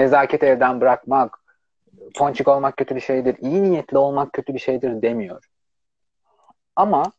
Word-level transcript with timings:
Nezaketi 0.00 0.46
evden 0.46 0.80
bırakmak, 0.80 1.38
ponçik 2.16 2.48
olmak 2.48 2.76
kötü 2.76 2.96
bir 2.96 3.00
şeydir, 3.00 3.36
iyi 3.40 3.62
niyetli 3.62 3.98
olmak 3.98 4.32
kötü 4.32 4.54
bir 4.54 4.58
şeydir 4.58 5.02
demiyor. 5.02 5.44
Ama 6.76 7.12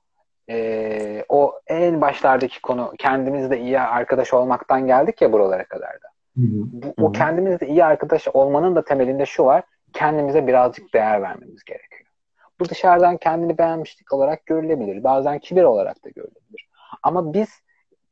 e, 0.50 1.26
o 1.30 1.60
en 1.68 2.02
başlardaki 2.02 2.62
konu 2.62 2.94
kendimizde 2.98 3.60
iyi 3.60 3.80
arkadaş 3.80 4.34
olmaktan 4.34 4.88
geldik 4.88 5.22
ya 5.22 5.32
buralara 5.32 5.66
kadar 5.66 5.94
da. 5.94 6.08
Bu, 6.36 6.94
o 6.98 7.12
kendimizde 7.12 7.68
iyi 7.68 7.86
arkadaş 7.86 8.28
olmanın 8.28 8.76
da 8.76 8.84
temelinde 8.84 9.26
şu 9.26 9.46
var. 9.46 9.64
Kendimize 9.94 10.48
birazcık 10.48 10.94
değer 10.94 11.22
vermemiz 11.22 11.64
gerekiyor. 11.64 12.12
Bu 12.60 12.70
dışarıdan 12.70 13.18
kendini 13.18 13.58
beğenmişlik 13.58 14.14
olarak 14.14 14.46
görülebilir. 14.46 15.04
Bazen 15.04 15.40
kibir 15.40 15.64
olarak 15.64 16.06
da 16.06 16.10
görülebilir. 16.10 16.70
Ama 17.04 17.34
biz 17.34 17.50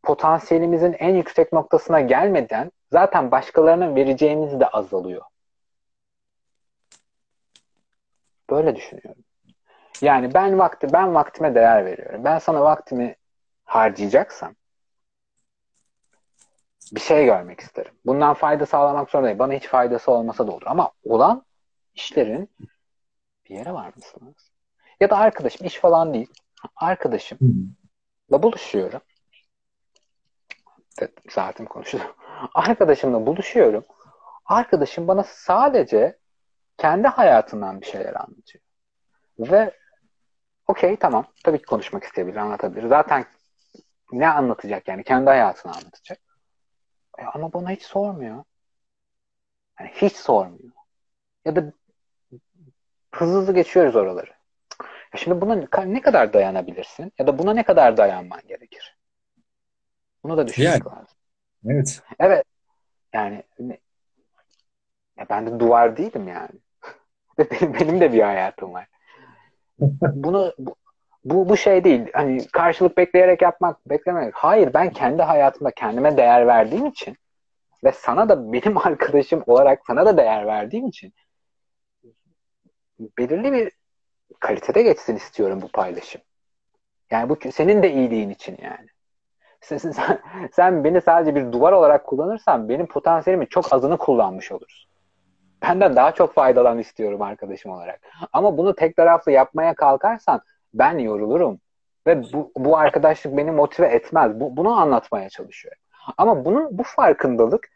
potansiyelimizin 0.04 0.96
en 1.00 1.16
yüksek 1.16 1.54
noktasına 1.54 2.00
gelmeden 2.00 2.72
zaten 2.92 3.32
başkalarına 3.32 3.96
vereceğimiz 3.96 4.60
de 4.60 4.68
azalıyor. 4.68 5.22
Böyle 8.50 8.76
düşünüyorum. 8.76 9.24
Yani 10.02 10.34
ben 10.34 10.60
vakti 10.60 10.94
ben 10.94 11.16
vaktime 11.16 11.56
değer 11.56 11.86
veriyorum. 11.86 12.24
Ben 12.24 12.40
sana 12.40 12.62
vaktimi 12.62 13.16
harcayacaksam 13.66 14.56
bir 16.92 17.00
şey 17.00 17.26
görmek 17.26 17.60
isterim. 17.60 17.92
Bundan 18.06 18.34
fayda 18.34 18.66
sağlamak 18.66 19.10
zorundayım. 19.10 19.40
Bana 19.40 19.54
hiç 19.54 19.68
faydası 19.68 20.12
olmasa 20.12 20.48
da 20.48 20.52
olur. 20.52 20.64
Ama 20.66 20.92
olan 21.04 21.46
işlerin 21.96 22.50
bir 23.46 23.56
yere 23.56 23.74
varması 23.74 24.22
lazım. 24.22 24.36
Ya 25.00 25.10
da 25.10 25.18
arkadaşım 25.18 25.68
iş 25.68 25.76
falan 25.76 26.14
değil. 26.14 26.34
Arkadaşımla 26.76 27.44
buluşuyorum. 28.32 29.02
Saatim 31.30 31.66
konuşuyor. 31.66 32.16
Arkadaşımla 32.54 33.26
buluşuyorum. 33.26 33.86
Arkadaşım 34.46 35.08
bana 35.08 35.24
sadece 35.24 36.18
kendi 36.78 37.08
hayatından 37.08 37.82
bir 37.82 37.86
şeyler 37.86 38.16
anlatıyor. 38.16 38.64
Ve 39.40 39.74
okey 40.68 40.96
tamam. 40.96 41.26
Tabii 41.44 41.58
ki 41.58 41.66
konuşmak 41.66 42.04
isteyebilir, 42.04 42.38
anlatabilir. 42.38 42.88
Zaten 42.88 43.26
ne 44.12 44.30
anlatacak 44.30 44.88
yani? 44.88 45.04
Kendi 45.04 45.30
hayatını 45.30 45.72
anlatacak. 45.72 46.20
E, 47.18 47.24
ama 47.24 47.54
bana 47.54 47.72
hiç 47.72 47.84
sormuyor. 47.84 48.44
Yani 49.80 49.92
hiç 49.94 50.16
sormuyor. 50.16 50.72
Ya 51.46 51.56
da 51.56 51.74
hızlı 53.12 53.40
hızlı 53.42 53.54
geçiyoruz 53.54 53.96
oraları. 53.96 54.32
Ya 55.14 55.18
şimdi 55.18 55.42
buna 55.42 55.68
ne 55.86 56.02
kadar 56.02 56.34
dayanabilirsin? 56.34 57.12
Ya 57.20 57.28
da 57.28 57.38
buna 57.38 57.54
ne 57.54 57.64
kadar 57.64 57.98
dayanman 57.98 58.42
gerekir? 58.48 58.98
Bunu 60.24 60.38
da 60.38 60.48
düşünmek 60.48 60.72
yani, 60.72 60.86
lazım. 60.86 61.18
Evet. 61.66 62.02
Evet. 62.20 62.44
Yani 63.14 63.44
ya 65.18 65.26
ben 65.30 65.46
de 65.48 65.60
duvar 65.60 65.98
değilim 65.98 66.28
yani. 66.28 66.50
benim, 67.52 67.74
benim 67.74 68.02
de 68.02 68.14
bir 68.14 68.22
hayatım 68.22 68.74
var. 68.74 68.88
Bunu 70.02 70.54
bu, 70.58 70.76
bu, 71.26 71.50
bu 71.50 71.58
şey 71.58 71.84
değil. 71.84 72.08
Hani 72.14 72.48
karşılık 72.48 72.98
bekleyerek 72.98 73.42
yapmak, 73.42 73.90
beklemek. 73.90 74.34
Hayır 74.36 74.74
ben 74.74 74.90
kendi 74.90 75.22
hayatımda 75.22 75.72
kendime 75.72 76.18
değer 76.18 76.48
verdiğim 76.48 76.86
için 76.86 77.18
ve 77.84 77.92
sana 77.92 78.30
da 78.30 78.54
benim 78.54 78.78
arkadaşım 78.88 79.44
olarak 79.48 79.82
sana 79.88 80.06
da 80.06 80.18
değer 80.18 80.48
verdiğim 80.48 80.88
için 80.88 81.14
belirli 83.18 83.54
bir 83.54 83.72
kalitede 84.40 84.82
geçsin 84.82 85.16
istiyorum 85.16 85.62
bu 85.62 85.68
paylaşım. 85.68 86.22
Yani 87.12 87.30
bu 87.30 87.52
senin 87.52 87.84
de 87.84 87.94
iyiliğin 87.94 88.30
için 88.30 88.58
yani. 88.62 88.88
Sen, 89.62 89.78
sen, 89.78 90.20
sen 90.52 90.84
beni 90.84 91.02
sadece 91.02 91.36
bir 91.36 91.52
duvar 91.52 91.72
olarak 91.72 92.06
kullanırsan 92.06 92.70
benim 92.70 92.86
potansiyelimin 92.88 93.46
çok 93.46 93.74
azını 93.74 93.98
kullanmış 93.98 94.52
olursun. 94.52 94.90
Benden 95.62 95.96
daha 95.96 96.12
çok 96.12 96.34
faydalan 96.34 96.80
istiyorum 96.80 97.22
arkadaşım 97.22 97.72
olarak. 97.72 98.00
Ama 98.34 98.58
bunu 98.58 98.76
tek 98.76 98.96
taraflı 98.96 99.32
yapmaya 99.32 99.76
kalkarsan 99.76 100.42
ben 100.74 100.98
yorulurum. 100.98 101.60
Ve 102.08 102.24
bu, 102.34 102.52
bu 102.58 102.78
arkadaşlık 102.78 103.38
beni 103.38 103.52
motive 103.52 103.88
etmez. 103.88 104.40
Bu, 104.40 104.58
bunu 104.58 104.80
anlatmaya 104.80 105.30
çalışıyorum. 105.30 105.82
Ama 106.18 106.46
bunun 106.46 106.78
bu 106.78 106.84
farkındalık 106.84 107.70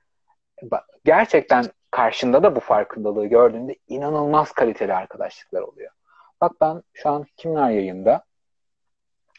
gerçekten 1.06 1.66
karşında 1.92 2.44
da 2.44 2.56
bu 2.56 2.60
farkındalığı 2.60 3.26
gördüğünde 3.26 3.76
inanılmaz 3.88 4.52
kaliteli 4.52 4.94
arkadaşlıklar 4.94 5.62
oluyor. 5.62 5.92
Bak 6.42 6.52
ben 6.62 6.84
şu 6.94 7.10
an 7.10 7.26
kimler 7.38 7.70
yayında? 7.70 8.24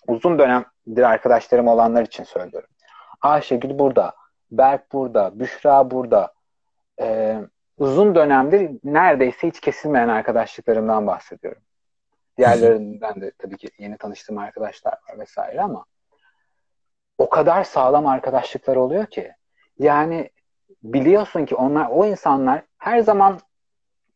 Uzun 0.09 0.39
dönemdir 0.39 0.74
arkadaşlarım 1.03 1.69
olanlar 1.69 2.03
için 2.03 2.25
söylüyorum. 2.25 2.69
Ayşegül 3.21 3.79
burada, 3.79 4.15
Berk 4.51 4.93
burada, 4.93 5.41
Büşra 5.41 5.91
burada. 5.91 6.33
Ee, 7.01 7.41
uzun 7.79 8.15
dönemdir 8.15 8.71
neredeyse 8.85 9.49
hiç 9.49 9.61
kesilmeyen 9.61 10.09
arkadaşlıklarımdan 10.09 11.07
bahsediyorum. 11.07 11.63
Diğerlerinden 12.39 13.21
de 13.21 13.33
tabii 13.39 13.57
ki 13.57 13.71
yeni 13.79 13.99
tanıştığım 13.99 14.39
arkadaşlar 14.39 14.93
var 14.93 15.19
vesaire 15.19 15.63
ama 15.63 15.85
o 17.19 17.29
kadar 17.29 17.65
sağlam 17.65 18.07
arkadaşlıklar 18.07 18.77
oluyor 18.77 19.07
ki 19.07 19.33
yani 19.79 20.31
biliyorsun 20.83 21.45
ki 21.45 21.57
onlar 21.57 21.89
o 21.91 22.07
insanlar 22.07 22.63
her 22.79 23.01
zaman 23.01 23.39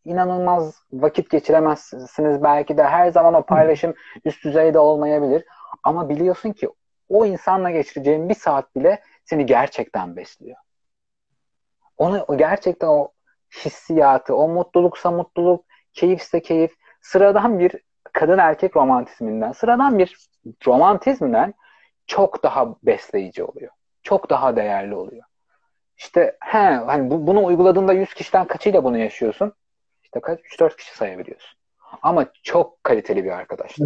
inanılmaz 0.04 0.82
vakit 0.92 1.30
geçiremezsiniz 1.30 2.42
belki 2.42 2.76
de 2.76 2.84
her 2.84 3.10
zaman 3.10 3.34
o 3.34 3.42
paylaşım 3.42 3.94
üst 4.24 4.44
düzeyde 4.44 4.78
olmayabilir 4.78 5.44
ama 5.82 6.08
biliyorsun 6.08 6.52
ki 6.52 6.68
o 7.08 7.26
insanla 7.26 7.70
geçireceğin 7.70 8.28
bir 8.28 8.34
saat 8.34 8.76
bile 8.76 9.02
seni 9.24 9.46
gerçekten 9.46 10.16
besliyor. 10.16 10.56
Onu 11.96 12.26
gerçekten 12.36 12.88
o 12.88 13.12
hissiyatı, 13.64 14.34
o 14.36 14.48
mutluluksa 14.48 15.10
mutluluk, 15.10 15.64
keyifse 15.92 16.42
keyif, 16.42 16.74
sıradan 17.00 17.58
bir 17.58 17.82
kadın 18.12 18.38
erkek 18.38 18.76
romantizminden, 18.76 19.52
sıradan 19.52 19.98
bir 19.98 20.16
romantizmden 20.66 21.54
çok 22.06 22.42
daha 22.42 22.76
besleyici 22.82 23.44
oluyor. 23.44 23.72
Çok 24.02 24.30
daha 24.30 24.56
değerli 24.56 24.94
oluyor. 24.94 25.24
İşte 25.96 26.36
he, 26.40 26.58
hani 26.58 27.10
bu, 27.10 27.26
bunu 27.26 27.44
uyguladığında 27.44 27.92
100 27.92 28.14
kişiden 28.14 28.46
kaçıyla 28.46 28.84
bunu 28.84 28.98
yaşıyorsun? 28.98 29.52
İşte 30.02 30.20
kaç? 30.20 30.40
3-4 30.40 30.76
kişi 30.76 30.96
sayabiliyorsun. 30.96 31.57
Ama 32.02 32.26
çok 32.42 32.84
kaliteli 32.84 33.24
bir 33.24 33.30
arkadaş. 33.30 33.76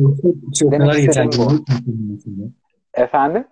Çok 0.58 0.72
Demek 0.72 0.98
yeterli. 0.98 1.30
Efendim? 2.94 3.44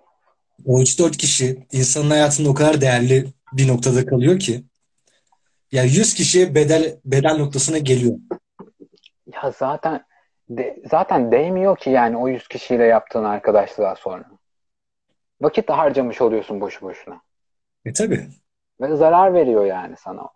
O 0.66 0.80
3-4 0.80 1.10
kişi 1.10 1.66
insanın 1.72 2.10
hayatında 2.10 2.48
o 2.48 2.54
kadar 2.54 2.80
değerli 2.80 3.26
bir 3.52 3.68
noktada 3.68 4.06
kalıyor 4.06 4.38
ki. 4.38 4.64
Ya 5.72 5.84
100 5.84 6.14
kişi 6.14 6.54
bedel 6.54 6.96
bedel 7.04 7.36
noktasına 7.36 7.78
geliyor. 7.78 8.18
Ya 9.32 9.52
zaten 9.58 10.04
de, 10.48 10.82
zaten 10.90 11.32
değmiyor 11.32 11.76
ki 11.76 11.90
yani 11.90 12.16
o 12.16 12.28
100 12.28 12.48
kişiyle 12.48 12.84
yaptığın 12.84 13.24
arkadaşlığa 13.24 13.96
sonra. 13.96 14.24
Vakit 15.40 15.68
de 15.68 15.72
harcamış 15.72 16.20
oluyorsun 16.20 16.60
boşu 16.60 16.86
boşuna. 16.86 17.20
E 17.84 17.92
tabi. 17.92 18.26
Ve 18.80 18.96
zarar 18.96 19.34
veriyor 19.34 19.64
yani 19.64 19.94
sana. 19.98 20.28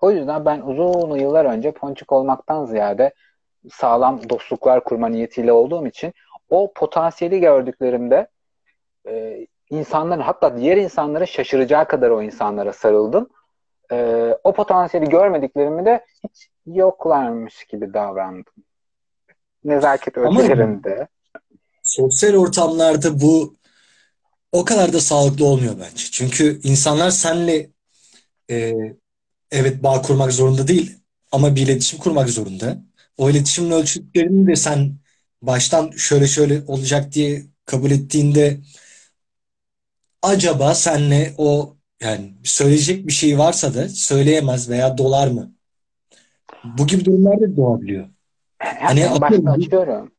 O 0.00 0.10
yüzden 0.10 0.44
ben 0.44 0.60
uzun 0.60 1.18
yıllar 1.18 1.44
önce 1.44 1.72
ponçik 1.72 2.12
olmaktan 2.12 2.64
ziyade 2.64 3.12
sağlam 3.72 4.28
dostluklar 4.30 4.84
kurma 4.84 5.08
niyetiyle 5.08 5.52
olduğum 5.52 5.86
için 5.86 6.12
o 6.50 6.72
potansiyeli 6.74 7.40
gördüklerimde 7.40 8.28
e, 9.08 9.46
insanların 9.70 10.20
hatta 10.20 10.56
diğer 10.56 10.76
insanlara 10.76 11.26
şaşıracağı 11.26 11.88
kadar 11.88 12.10
o 12.10 12.22
insanlara 12.22 12.72
sarıldım. 12.72 13.28
E, 13.92 14.28
o 14.44 14.52
potansiyeli 14.52 15.08
görmediklerimi 15.08 15.86
de 15.86 16.04
hiç 16.24 16.48
yoklarmış 16.66 17.64
gibi 17.64 17.94
davrandım. 17.94 18.52
Nezaket 19.64 20.18
ölçülerinde. 20.18 21.08
Sosyal 21.82 22.34
ortamlarda 22.34 23.20
bu 23.20 23.54
o 24.52 24.64
kadar 24.64 24.92
da 24.92 25.00
sağlıklı 25.00 25.44
olmuyor 25.44 25.74
bence. 25.74 26.04
Çünkü 26.12 26.60
insanlar 26.62 27.10
senle 27.10 27.70
e, 28.50 28.74
evet 29.50 29.82
bağ 29.82 30.02
kurmak 30.02 30.32
zorunda 30.32 30.68
değil 30.68 30.98
ama 31.32 31.56
bir 31.56 31.62
iletişim 31.62 31.98
kurmak 31.98 32.28
zorunda. 32.28 32.76
O 33.18 33.30
iletişimin 33.30 33.70
ölçütlerini 33.70 34.46
de 34.46 34.56
sen 34.56 34.92
baştan 35.42 35.90
şöyle 35.90 36.26
şöyle 36.26 36.62
olacak 36.66 37.12
diye 37.12 37.42
kabul 37.66 37.90
ettiğinde 37.90 38.58
acaba 40.22 40.74
senle 40.74 41.34
o 41.38 41.76
yani 42.00 42.34
söyleyecek 42.44 43.06
bir 43.06 43.12
şey 43.12 43.38
varsa 43.38 43.74
da 43.74 43.88
söyleyemez 43.88 44.70
veya 44.70 44.98
dolar 44.98 45.28
mı? 45.28 45.52
Bu 46.64 46.86
gibi 46.86 47.04
durumlar 47.04 47.40
da 47.40 47.56
doğabiliyor. 47.56 48.08
Hani 48.58 49.00
en 49.00 49.20
başta 49.20 49.50
açıyorum. 49.50 50.10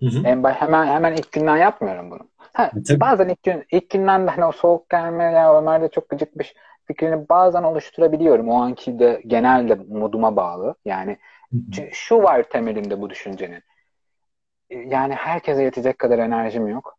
Hı 0.00 0.06
hı. 0.06 0.26
En 0.26 0.42
baş, 0.42 0.56
hemen 0.56 0.86
hemen 0.86 1.16
ilk 1.16 1.32
günden 1.32 1.56
yapmıyorum 1.56 2.10
bunu. 2.10 2.28
Ha, 2.52 2.70
e, 2.90 3.00
bazen 3.00 3.28
ilk, 3.28 3.42
gün, 3.42 3.64
ilk 3.72 3.90
günden 3.90 4.26
de 4.26 4.30
hani 4.30 4.44
o 4.44 4.52
soğuk 4.52 4.90
gelme 4.90 5.24
ya 5.24 5.58
Ömer 5.58 5.82
de 5.82 5.88
çok 5.88 6.08
gıcıkmış 6.08 6.54
fikrini 6.84 7.28
bazen 7.28 7.62
oluşturabiliyorum. 7.62 8.48
O 8.48 8.54
anki 8.54 8.98
de 8.98 9.22
genelde 9.26 9.74
moduma 9.74 10.36
bağlı. 10.36 10.74
Yani 10.84 11.18
şu 11.92 12.22
var 12.22 12.42
temelinde 12.42 13.00
bu 13.00 13.10
düşüncenin. 13.10 13.62
E, 14.70 14.78
yani 14.78 15.14
herkese 15.14 15.62
yetecek 15.62 15.98
kadar 15.98 16.18
enerjim 16.18 16.68
yok. 16.68 16.98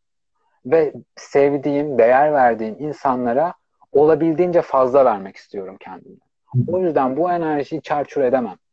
Ve 0.66 0.94
sevdiğim, 1.16 1.98
değer 1.98 2.34
verdiğim 2.34 2.76
insanlara 2.80 3.54
olabildiğince 3.92 4.62
fazla 4.62 5.06
vermek 5.06 5.36
istiyorum 5.36 5.78
kendimden. 5.80 6.32
O 6.68 6.80
yüzden 6.80 7.18
bu 7.18 7.32
enerjiyi 7.32 7.82
çarçur 7.82 8.22
edemem. 8.22 8.56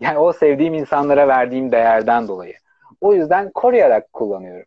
Yani 0.00 0.18
o 0.18 0.32
sevdiğim 0.32 0.74
insanlara 0.74 1.28
verdiğim 1.28 1.72
değerden 1.72 2.28
dolayı. 2.28 2.54
O 3.00 3.14
yüzden 3.14 3.50
koruyarak 3.50 4.12
kullanıyorum. 4.12 4.66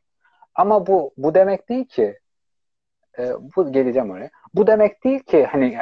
Ama 0.55 0.87
bu 0.87 1.13
bu 1.17 1.35
demek 1.35 1.69
değil 1.69 1.85
ki 1.85 2.19
e, 3.19 3.31
bu 3.55 3.71
geleceğim 3.71 4.11
oraya. 4.11 4.29
Bu 4.53 4.67
demek 4.67 5.03
değil 5.03 5.19
ki 5.19 5.45
hani 5.45 5.77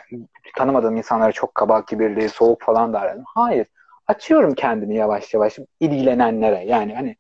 tanımadığım 0.58 0.98
insanlara 0.98 1.32
çok 1.32 1.56
kaba, 1.56 1.86
kibirli, 1.86 2.30
soğuk 2.30 2.62
falan 2.62 2.94
davranıyorum. 2.94 3.24
Hayır. 3.28 3.68
Açıyorum 4.08 4.56
kendini 4.56 4.96
yavaş 4.96 5.34
yavaş 5.34 5.60
ilgilenenlere. 5.80 6.66
Yani 6.66 6.96
hani 6.96 7.16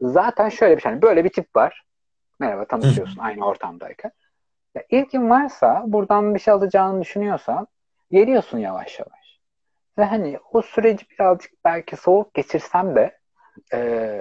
zaten 0.00 0.48
şöyle 0.48 0.76
bir 0.76 0.82
şey. 0.82 0.92
Hani 0.92 1.02
böyle 1.02 1.24
bir 1.24 1.28
tip 1.28 1.56
var. 1.56 1.84
Merhaba 2.40 2.64
tanışıyorsun 2.64 3.18
aynı 3.18 3.46
ortamdayken. 3.46 4.12
Ya 4.74 4.82
ilkin 4.90 5.30
varsa 5.30 5.84
buradan 5.86 6.34
bir 6.34 6.40
şey 6.40 6.54
alacağını 6.54 7.00
düşünüyorsan 7.02 7.66
geliyorsun 8.10 8.58
yavaş 8.58 8.98
yavaş. 8.98 9.40
Ve 9.98 10.04
hani 10.04 10.38
o 10.52 10.62
süreci 10.62 11.06
birazcık 11.10 11.52
belki 11.64 11.96
soğuk 11.96 12.34
geçirsem 12.34 12.96
de 12.96 13.18
e, 13.72 14.20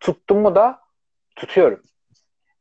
tuttum 0.00 0.38
mu 0.38 0.54
da 0.54 0.80
tutuyorum. 1.36 1.82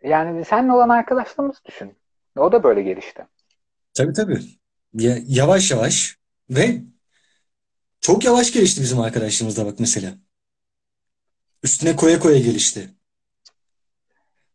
Yani 0.04 0.46
seninle 0.46 0.72
olan 0.72 0.90
arkadaşlığımızı 0.90 1.60
düşün. 1.66 1.98
O 2.38 2.52
da 2.52 2.64
böyle 2.64 2.82
gelişti. 2.82 3.26
Tabii 3.94 4.14
tabii. 4.14 4.40
Ya, 4.94 5.16
yavaş 5.28 5.72
yavaş 5.72 6.18
ve 6.50 6.82
çok 8.02 8.26
yavaş 8.26 8.54
gelişti 8.54 8.82
bizim 8.82 9.00
arkadaşlığımız 9.00 9.58
da 9.58 9.66
bak 9.66 9.80
mesela. 9.80 10.16
Üstüne 11.64 11.96
koya 11.96 12.20
koya 12.20 12.40
gelişti. 12.40 12.94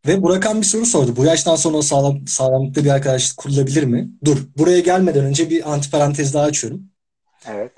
Ve 0.07 0.23
Burakan 0.23 0.61
bir 0.61 0.67
soru 0.67 0.87
sordu. 0.87 1.17
Bu 1.17 1.25
yaştan 1.25 1.57
sonra 1.57 1.83
sağlam, 1.83 2.27
sağlamlıkta 2.27 2.85
bir 2.85 2.91
arkadaşlık 2.91 3.37
kurulabilir 3.37 3.83
mi? 3.83 4.11
Dur, 4.25 4.39
buraya 4.59 4.81
gelmeden 4.81 5.25
önce 5.25 5.51
bir 5.51 5.73
antiparantez 5.73 6.35
daha 6.35 6.45
açıyorum. 6.45 6.91
Evet. 7.47 7.73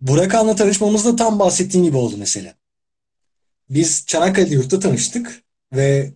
Burakan'la 0.00 0.56
tanışmamız 0.56 1.04
da 1.04 1.16
tam 1.16 1.38
bahsettiğin 1.38 1.84
gibi 1.84 1.96
oldu 1.96 2.14
mesela. 2.18 2.54
Biz 3.70 4.06
Çanakkale 4.06 4.54
yurtta 4.54 4.80
tanıştık 4.80 5.42
ve 5.72 6.14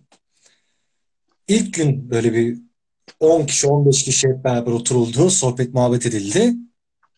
ilk 1.47 1.73
gün 1.73 2.09
böyle 2.09 2.33
bir 2.33 2.59
10 3.19 3.45
kişi 3.45 3.67
15 3.67 4.03
kişi 4.03 4.27
hep 4.27 4.43
beraber 4.43 4.71
oturuldu. 4.71 5.29
Sohbet 5.29 5.73
muhabbet 5.73 6.05
edildi. 6.05 6.53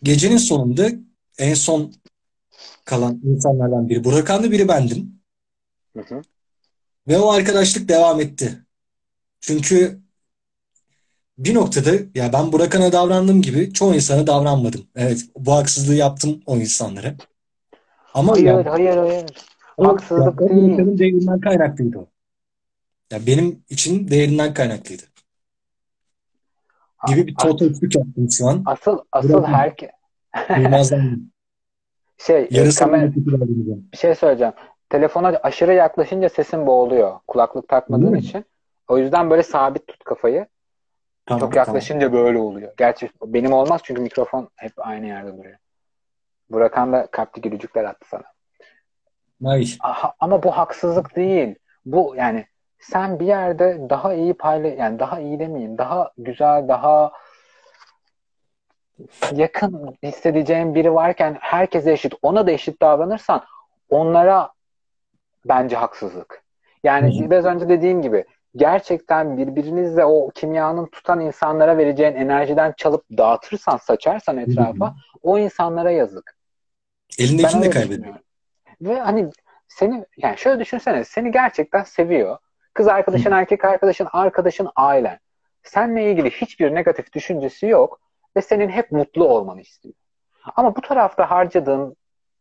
Gecenin 0.03 0.37
sonunda 0.37 0.91
en 1.37 1.53
son 1.53 1.93
kalan 2.85 3.21
insanlardan 3.23 3.89
biri 3.89 4.03
Burakan'dı 4.03 4.51
biri 4.51 4.67
bendim. 4.67 5.21
Hı 5.93 6.01
hı. 6.01 6.21
Ve 7.07 7.17
o 7.17 7.31
arkadaşlık 7.31 7.89
devam 7.89 8.21
etti. 8.21 8.65
Çünkü 9.39 9.99
bir 11.37 11.55
noktada 11.55 11.91
ya 12.15 12.33
ben 12.33 12.51
Burakan'a 12.51 12.91
davrandığım 12.91 13.41
gibi 13.41 13.73
çoğu 13.73 13.95
insana 13.95 14.27
davranmadım. 14.27 14.87
Evet 14.95 15.25
bu 15.37 15.51
haksızlığı 15.51 15.95
yaptım 15.95 16.41
o 16.45 16.57
insanlara. 16.57 17.15
Ama 18.13 18.31
Hayır, 18.31 18.45
yani, 18.45 18.69
hayır, 18.69 18.97
hayır. 18.97 19.25
Haksızlık 19.77 20.41
ya, 20.41 20.49
değil. 20.49 20.61
Burakan'ın 20.61 20.97
değerinden 20.97 21.39
kaynaklıydı 21.39 21.97
o. 21.97 22.07
Ya 23.11 23.27
benim 23.27 23.63
için 23.69 24.07
değerinden 24.07 24.53
kaynaklıydı. 24.53 25.03
Gibi 27.07 27.27
bir 27.27 27.35
tototluk 27.35 27.95
yaptım 27.95 28.31
şu 28.31 28.47
an. 28.47 28.63
Asıl 28.65 28.97
asıl 29.11 29.43
herke 29.43 29.91
Duymazdan 30.55 31.31
şey 32.17 32.47
yarısı 32.51 32.83
kamer- 32.83 33.15
bir 33.91 33.97
şey 33.97 34.15
söyleyeceğim. 34.15 34.53
Telefona 34.89 35.27
aşırı 35.27 35.73
yaklaşınca 35.73 36.29
sesin 36.29 36.67
boğuluyor. 36.67 37.19
Kulaklık 37.27 37.67
takmadığın 37.67 38.03
Değil 38.03 38.11
mi? 38.13 38.19
için. 38.19 38.45
O 38.87 38.97
yüzden 38.97 39.29
böyle 39.29 39.43
sabit 39.43 39.87
tut 39.87 40.03
kafayı. 40.03 40.47
Tamam, 41.25 41.39
Çok 41.39 41.53
tamam. 41.53 41.67
yaklaşınca 41.67 42.13
böyle 42.13 42.37
oluyor. 42.37 42.73
Gerçi 42.77 43.09
benim 43.25 43.53
olmaz 43.53 43.81
çünkü 43.83 44.01
mikrofon 44.01 44.49
hep 44.55 44.73
aynı 44.77 45.05
yerde 45.07 45.37
duruyor. 45.37 45.57
Burakan 46.49 46.93
da 46.93 47.07
kalpli 47.11 47.41
gülücükler 47.41 47.83
attı 47.83 48.07
sana. 48.09 48.23
Ay, 49.45 49.65
Aha, 49.79 50.13
ama 50.19 50.43
bu 50.43 50.51
haksızlık 50.51 51.15
değil. 51.15 51.55
Bu 51.85 52.13
yani 52.17 52.45
sen 52.79 53.19
bir 53.19 53.25
yerde 53.25 53.89
daha 53.89 54.13
iyi 54.13 54.33
payla 54.33 54.69
yani 54.69 54.99
daha 54.99 55.19
iyi 55.19 55.39
demeyeyim, 55.39 55.77
daha 55.77 56.11
güzel, 56.17 56.67
daha 56.67 57.11
yakın 59.31 59.97
hissedeceğin 60.03 60.75
biri 60.75 60.93
varken 60.93 61.37
herkese 61.39 61.91
eşit, 61.91 62.13
ona 62.21 62.47
da 62.47 62.51
eşit 62.51 62.81
davranırsan 62.81 63.43
onlara 63.89 64.51
bence 65.45 65.75
haksızlık. 65.75 66.43
Yani 66.83 67.19
Hı 67.19 67.25
hı. 67.25 67.31
biraz 67.31 67.45
önce 67.45 67.69
dediğim 67.69 68.01
gibi 68.01 68.25
gerçekten 68.55 69.37
birbirinizle 69.37 70.05
o 70.05 70.29
kimyanın 70.29 70.85
tutan 70.85 71.19
insanlara 71.19 71.77
vereceğin 71.77 72.15
enerjiden 72.15 72.73
çalıp 72.77 73.05
dağıtırsan, 73.17 73.77
saçarsan 73.77 74.37
etrafa 74.37 74.95
o 75.21 75.39
insanlara 75.39 75.91
yazık. 75.91 76.37
Elindekini 77.19 77.63
de 77.63 77.69
kaybediyor. 77.69 78.15
Ve 78.81 78.99
hani 78.99 79.29
seni 79.67 80.05
yani 80.17 80.37
şöyle 80.37 80.59
düşünsene 80.59 81.03
seni 81.03 81.31
gerçekten 81.31 81.83
seviyor. 81.83 82.37
Kız 82.73 82.87
arkadaşın, 82.87 83.31
erkek 83.31 83.65
arkadaşın, 83.65 84.07
arkadaşın, 84.11 84.69
ailen. 84.75 85.19
Seninle 85.63 86.11
ilgili 86.11 86.29
hiçbir 86.29 86.75
negatif 86.75 87.13
düşüncesi 87.13 87.65
yok 87.65 87.99
ve 88.37 88.41
senin 88.41 88.69
hep 88.69 88.91
mutlu 88.91 89.27
olmanı 89.27 89.61
istiyor. 89.61 89.95
Ama 90.55 90.75
bu 90.75 90.81
tarafta 90.81 91.31
harcadığın 91.31 91.95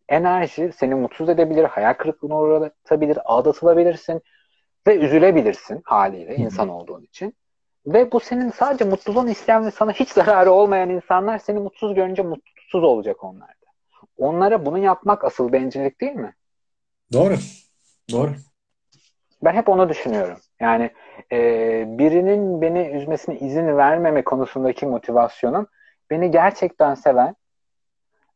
enerji 0.08 0.73
seni 0.76 0.94
mutsuz 0.94 1.29
edebilir, 1.29 1.64
hayal 1.64 1.94
kırıklığına 1.94 2.38
uğratabilir, 2.38 3.19
aldatılabilirsin 3.25 4.23
ve 4.87 4.96
üzülebilirsin 4.96 5.81
haliyle 5.85 6.37
insan 6.37 6.69
olduğun 6.69 7.02
için. 7.02 7.35
Ve 7.87 8.12
bu 8.12 8.20
senin 8.20 8.50
sadece 8.50 8.85
mutluluğunu 8.85 9.31
isteyen 9.31 9.67
ve 9.67 9.70
sana 9.70 9.93
hiç 9.93 10.08
zararı 10.08 10.52
olmayan 10.52 10.91
insanlar 10.91 11.38
seni 11.38 11.58
mutsuz 11.58 11.94
görünce 11.94 12.23
mutsuz 12.23 12.85
olacak 12.85 13.25
onlar 13.25 13.49
da. 13.49 13.67
Onlara 14.19 14.67
bunu 14.67 14.79
yapmak 14.79 15.25
asıl 15.25 15.52
bencillik 15.52 16.00
değil 16.00 16.14
mi? 16.14 16.35
Doğru. 17.12 17.35
Doğru. 18.12 18.31
Ben 19.43 19.52
hep 19.52 19.69
onu 19.69 19.88
düşünüyorum. 19.88 20.38
Yani 20.61 20.90
e, 21.32 21.38
birinin 21.99 22.61
beni 22.61 22.88
üzmesine 22.88 23.38
izin 23.38 23.76
vermeme 23.76 24.25
konusundaki 24.25 24.87
motivasyonum 24.87 25.67
beni 26.10 26.30
gerçekten 26.30 26.94
seven 26.94 27.36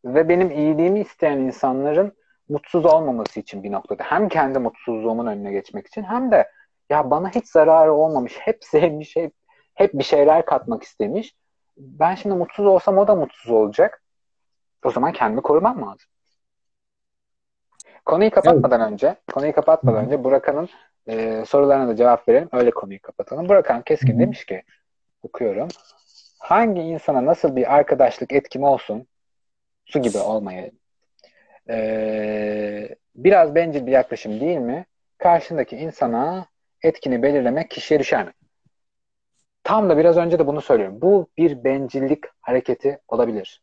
ve 0.05 0.29
benim 0.29 0.51
iyiliğimi 0.51 1.01
isteyen 1.01 1.39
insanların 1.39 2.13
mutsuz 2.49 2.87
olmaması 2.87 3.41
için 3.41 3.63
bir 3.63 3.73
noktada. 3.73 4.03
Hem 4.03 4.29
kendi 4.29 4.59
mutsuzluğumun 4.59 5.27
önüne 5.27 5.53
geçmek 5.53 5.87
için 5.87 6.03
hem 6.03 6.31
de 6.33 6.51
ya 6.91 7.11
bana 7.11 7.31
hiç 7.31 7.49
zararı 7.49 7.93
olmamış, 7.93 8.39
hep 8.39 8.65
sevmiş, 8.65 9.17
hep, 9.17 9.33
hep 9.75 9.95
bir 9.95 10.05
şeyler 10.05 10.45
katmak 10.45 10.83
istemiş. 10.83 11.37
Ben 11.77 12.15
şimdi 12.15 12.35
mutsuz 12.35 12.67
olsam 12.67 12.99
o 12.99 13.09
da 13.09 13.15
mutsuz 13.15 13.51
olacak. 13.51 14.03
O 14.85 14.91
zaman 14.91 15.13
kendimi 15.13 15.43
korumam 15.43 15.83
lazım. 15.83 16.07
Konuyu 18.05 18.31
kapatmadan 18.31 18.93
önce, 18.93 19.17
konuyu 19.33 19.53
kapatmadan 19.53 20.05
önce 20.05 20.25
Burakan'ın 20.25 20.69
e, 21.07 21.45
sorularına 21.47 21.89
da 21.89 21.97
cevap 21.97 22.29
verelim. 22.29 22.49
Öyle 22.53 22.71
konuyu 22.71 23.03
kapatalım. 23.03 23.49
Burakan 23.49 23.83
Keskin 23.83 24.19
demiş 24.19 24.47
ki, 24.47 24.63
okuyorum. 25.23 25.69
Hangi 26.39 26.81
insana 26.81 27.27
nasıl 27.27 27.57
bir 27.57 27.75
arkadaşlık 27.75 28.33
etkim 28.33 28.63
olsun, 28.63 29.07
su 29.85 30.03
gibi 30.03 30.19
olmayı, 30.19 30.73
e, 31.69 32.97
biraz 33.15 33.55
bencil 33.55 33.87
bir 33.87 33.93
yaklaşım 33.93 34.41
değil 34.41 34.59
mi? 34.59 34.87
Karşındaki 35.19 35.77
insana 35.77 36.47
etkini 36.83 37.23
belirlemek 37.23 37.71
kişiye 37.71 38.01
düşer 38.01 38.27
mi? 38.27 38.33
Tam 39.65 39.91
da 39.91 39.99
biraz 39.99 40.17
önce 40.17 40.39
de 40.39 40.47
bunu 40.47 40.61
söylüyorum. 40.61 41.01
Bu 41.03 41.31
bir 41.39 41.65
bencillik 41.65 42.25
hareketi 42.41 42.99
olabilir. 43.09 43.63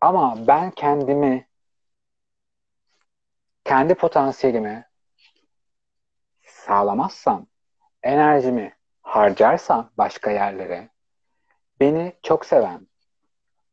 Ama 0.00 0.46
ben 0.46 0.70
kendimi, 0.70 1.48
kendi 3.64 3.94
potansiyelimi 3.94 4.86
sağlamazsam, 6.42 7.46
enerjimi 8.02 8.76
harcarsam 9.02 9.90
başka 9.98 10.30
yerlere, 10.30 10.88
beni 11.80 12.12
çok 12.22 12.46
seven, 12.46 12.86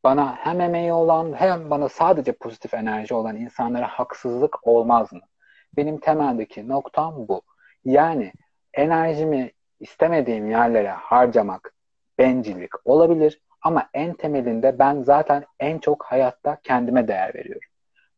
bana 0.03 0.35
hem 0.35 0.61
emeği 0.61 0.93
olan 0.93 1.33
hem 1.33 1.69
bana 1.69 1.89
sadece 1.89 2.31
pozitif 2.31 2.73
enerji 2.73 3.13
olan 3.13 3.35
insanlara 3.35 3.87
haksızlık 3.87 4.67
olmaz 4.67 5.13
mı? 5.13 5.21
Benim 5.77 5.99
temeldeki 5.99 6.67
noktam 6.67 7.27
bu. 7.27 7.41
Yani 7.85 8.33
enerjimi 8.73 9.51
istemediğim 9.79 10.51
yerlere 10.51 10.89
harcamak 10.89 11.73
bencillik 12.17 12.87
olabilir 12.87 13.41
ama 13.61 13.89
en 13.93 14.13
temelinde 14.13 14.79
ben 14.79 15.01
zaten 15.01 15.45
en 15.59 15.79
çok 15.79 16.05
hayatta 16.05 16.57
kendime 16.63 17.07
değer 17.07 17.35
veriyorum. 17.35 17.69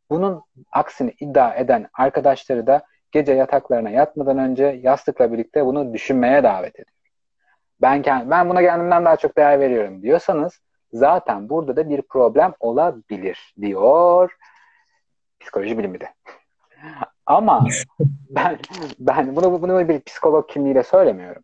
Bunun 0.10 0.44
aksini 0.72 1.14
iddia 1.20 1.56
eden 1.56 1.90
arkadaşları 1.94 2.68
da 2.68 2.86
gece 3.12 3.34
yataklarına 3.34 3.90
yatmadan 3.90 4.38
önce 4.38 4.80
yastıkla 4.84 5.32
birlikte 5.32 5.66
bunu 5.66 5.94
düşünmeye 5.94 6.44
davet 6.44 6.76
ediyorum. 6.76 6.93
Ben, 7.84 8.02
kend- 8.02 8.30
ben 8.30 8.50
buna 8.50 8.62
kendimden 8.62 9.06
daha 9.06 9.16
çok 9.18 9.38
değer 9.38 9.60
veriyorum 9.60 10.02
diyorsanız 10.02 10.60
zaten 10.94 11.50
burada 11.50 11.76
da 11.76 11.90
bir 11.90 12.02
problem 12.02 12.54
olabilir 12.60 13.54
diyor 13.62 14.38
psikoloji 15.40 15.78
bilimi 15.78 16.00
de. 16.00 16.08
Ama 17.26 17.68
ben 18.30 18.58
ben 19.00 19.36
bunu 19.36 19.62
bunu 19.62 19.90
bir 19.90 20.02
psikolog 20.02 20.50
kimliğiyle 20.50 20.84
söylemiyorum. 20.84 21.44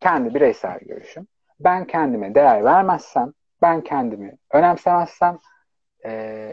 Kendi 0.00 0.34
bireysel 0.34 0.78
görüşüm. 0.78 1.26
Ben 1.60 1.86
kendime 1.86 2.34
değer 2.34 2.64
vermezsem 2.64 3.32
ben 3.62 3.80
kendimi 3.80 4.36
önemsemezsem 4.52 5.38
e, 6.04 6.52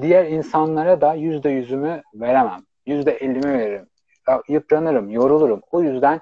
diğer 0.00 0.24
insanlara 0.24 1.00
da 1.00 1.14
yüzde 1.14 1.50
yüzümü 1.50 2.02
veremem. 2.14 2.62
Yüzde 2.86 3.12
ellimi 3.12 3.58
veririm. 3.58 3.86
Yıpranırım, 4.48 5.10
yorulurum. 5.10 5.60
O 5.70 5.82
yüzden 5.82 6.20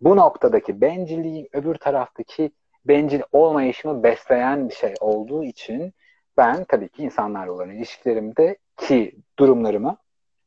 bu 0.00 0.16
noktadaki 0.16 0.80
bencilliğim 0.80 1.48
öbür 1.52 1.74
taraftaki 1.74 2.50
bencil 2.84 3.20
olmayışımı 3.32 4.02
besleyen 4.02 4.68
bir 4.68 4.74
şey 4.74 4.94
olduğu 5.00 5.44
için 5.44 5.92
ben 6.36 6.64
tabii 6.64 6.88
ki 6.88 7.02
insanlarla 7.02 7.52
olan 7.52 7.70
ilişkilerimde 7.70 8.56
ki 8.76 9.16
durumlarımı 9.38 9.96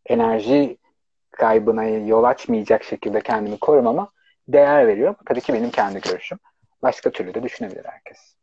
enerji 0.06 0.78
kaybına 1.32 1.84
yol 1.84 2.24
açmayacak 2.24 2.84
şekilde 2.84 3.22
kendimi 3.22 3.58
korumama 3.58 4.12
değer 4.48 4.88
veriyorum. 4.88 5.16
Tabii 5.26 5.42
ki 5.42 5.54
benim 5.54 5.70
kendi 5.70 6.02
görüşüm. 6.02 6.40
Başka 6.82 7.10
türlü 7.10 7.34
de 7.34 7.44
düşünebilir 7.44 7.86
herkes. 7.86 8.36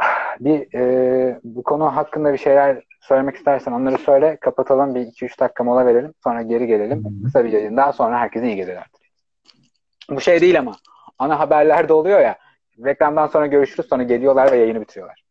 Bir 0.40 0.74
e, 0.74 1.40
bu 1.44 1.62
konu 1.62 1.96
hakkında 1.96 2.32
bir 2.32 2.38
şeyler 2.38 2.82
söylemek 3.00 3.36
istersen 3.36 3.72
onları 3.72 3.98
söyle. 3.98 4.36
Kapatalım. 4.40 4.94
Bir 4.94 5.00
2-3 5.00 5.40
dakika 5.40 5.64
mola 5.64 5.86
verelim. 5.86 6.14
Sonra 6.24 6.42
geri 6.42 6.66
gelelim. 6.66 7.22
Kısa 7.24 7.44
bir 7.44 7.52
yayın. 7.52 7.76
Daha 7.76 7.92
sonra 7.92 8.18
herkese 8.18 8.46
iyi 8.46 8.56
geceler. 8.56 8.86
Bu 10.10 10.20
şey 10.20 10.40
değil 10.40 10.58
ama. 10.58 10.76
Ana 11.18 11.38
haberlerde 11.38 11.92
oluyor 11.92 12.20
ya. 12.20 12.38
Reklamdan 12.84 13.26
sonra 13.26 13.46
görüşürüz. 13.46 13.88
Sonra 13.88 14.02
geliyorlar 14.02 14.52
ve 14.52 14.56
yayını 14.56 14.80
bitiriyorlar. 14.80 15.24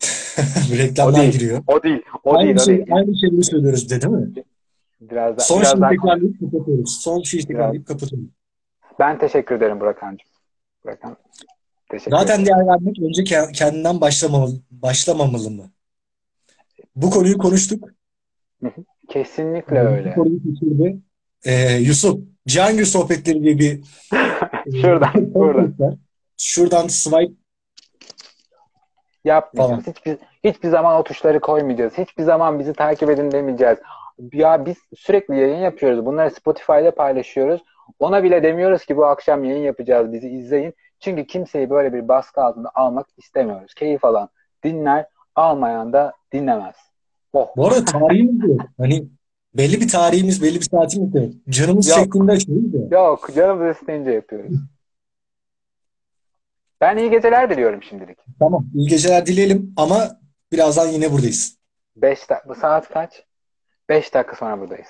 Reklamlar 0.78 1.24
giriyor. 1.24 1.62
O 1.66 1.82
değil. 1.82 2.02
O 2.24 2.36
aynı 2.36 2.46
değil. 2.46 2.58
Şey, 2.58 2.74
o 2.74 2.78
değil. 2.78 2.94
Aynı 2.94 3.16
şeyi 3.18 3.44
söylüyoruz 3.44 3.90
de 3.90 4.02
değil 4.02 4.12
mi? 4.12 4.32
Biraz 5.00 5.36
daha, 5.36 5.46
Son 5.46 5.58
biraz 5.60 5.70
şeyi 5.70 5.80
daha 5.80 5.90
tekrarlayıp 5.90 6.40
kapatıyoruz. 6.40 6.98
Son 7.02 7.22
şeyi 7.22 7.46
tekrarlayıp 7.46 7.86
kapatıyoruz. 7.86 8.28
Ben 8.98 9.18
teşekkür 9.18 9.54
ederim 9.54 9.80
Burak'ancığım. 9.80 10.28
Burak'an 10.84 11.16
teşekkür 11.90 12.10
Zaten 12.10 12.40
ederim. 12.40 12.46
değer 12.46 12.66
vermek 12.66 12.98
önce 12.98 13.22
ke- 13.22 13.52
kendinden 13.52 14.00
başlamamalı, 14.00 14.52
başlamamalı 14.70 15.50
mı? 15.50 15.70
Bu 16.96 17.10
konuyu 17.10 17.38
konuştuk. 17.38 17.88
Kesinlikle 19.08 19.78
öyle. 19.80 20.10
Bu 20.10 20.14
konuyu 20.14 20.42
geçirdi. 20.42 20.98
Ee, 21.44 21.76
Yusuf, 21.76 22.20
Cihangir 22.48 22.84
Sohbetleri 22.84 23.42
diye 23.42 23.58
bir 23.58 23.80
Şuradan, 24.80 25.34
buradan. 25.34 25.98
Şuradan 26.36 26.88
swipe 26.88 27.32
Yapmayacağız. 29.24 29.86
Hiçbir, 29.86 30.16
hiçbir 30.44 30.68
zaman 30.68 30.96
o 31.00 31.02
tuşları 31.02 31.40
koymayacağız. 31.40 31.98
Hiçbir 31.98 32.22
zaman 32.22 32.58
bizi 32.58 32.72
takip 32.72 33.10
edin 33.10 33.30
demeyeceğiz. 33.30 33.78
Ya 34.32 34.66
biz 34.66 34.76
sürekli 34.96 35.40
yayın 35.40 35.56
yapıyoruz. 35.56 36.06
Bunları 36.06 36.30
Spotify'da 36.30 36.94
paylaşıyoruz. 36.94 37.60
Ona 37.98 38.22
bile 38.22 38.42
demiyoruz 38.42 38.84
ki 38.84 38.96
bu 38.96 39.06
akşam 39.06 39.44
yayın 39.44 39.62
yapacağız. 39.62 40.12
Bizi 40.12 40.28
izleyin. 40.28 40.74
Çünkü 41.00 41.26
kimseyi 41.26 41.70
böyle 41.70 41.92
bir 41.92 42.08
baskı 42.08 42.42
altında 42.42 42.70
almak 42.74 43.06
istemiyoruz. 43.16 43.74
Keyif 43.74 44.04
alan 44.04 44.28
dinler, 44.64 45.06
almayan 45.34 45.92
da 45.92 46.12
dinlemez. 46.32 46.76
Oh. 47.32 47.48
Bu 47.56 47.66
arada 47.66 47.84
tarihimiz 47.84 48.48
yok. 48.48 48.60
Hani 48.78 49.08
belli 49.54 49.80
bir 49.80 49.88
tarihimiz, 49.88 50.42
belli 50.42 50.54
bir 50.60 50.64
saatimiz 50.64 51.14
yok. 51.14 51.32
Canımız 51.48 51.88
Yok. 51.88 51.98
şeklinde 51.98 52.32
açıyoruz 52.32 52.72
da. 52.72 52.96
Yok, 52.96 53.28
canımız 53.34 53.76
isteyince 53.76 54.10
yapıyoruz. 54.10 54.52
Ben 56.80 56.96
iyi 56.96 57.10
geceler 57.10 57.50
diliyorum 57.50 57.82
şimdilik. 57.82 58.18
Tamam. 58.38 58.66
İyi 58.74 58.88
geceler 58.88 59.26
dileyelim 59.26 59.74
ama 59.76 60.20
birazdan 60.52 60.88
yine 60.88 61.12
buradayız. 61.12 61.58
5 61.96 62.30
dakika, 62.30 62.54
saat 62.54 62.88
kaç? 62.88 63.24
5 63.88 64.14
dakika 64.14 64.36
sonra 64.36 64.60
buradayız. 64.60 64.88